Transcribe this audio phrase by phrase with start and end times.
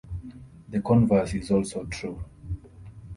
[0.69, 2.25] The converse is also true.